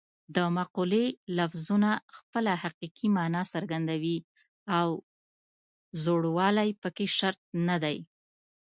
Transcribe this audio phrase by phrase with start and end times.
[0.35, 1.05] د مقولې
[1.37, 4.17] لفظونه خپله حقیقي مانا څرګندوي
[4.77, 4.87] او
[6.03, 7.97] زوړوالی پکې شرط نه دی